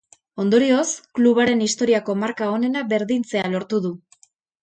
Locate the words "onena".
2.55-2.83